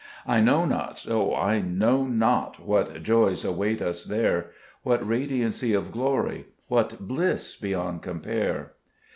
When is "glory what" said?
5.91-6.95